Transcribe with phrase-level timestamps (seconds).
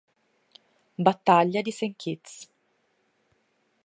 [0.97, 2.49] Battaglia di Saint Kitts